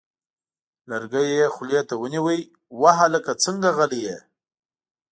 [0.89, 2.35] لرګی یې خولې ته ونیوه:
[2.79, 4.17] وه هلکه څنګه غلی یې!؟